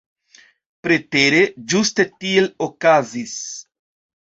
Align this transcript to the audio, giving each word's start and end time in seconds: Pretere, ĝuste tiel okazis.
Pretere, 0.87 1.43
ĝuste 1.75 2.07
tiel 2.25 2.51
okazis. 2.71 3.39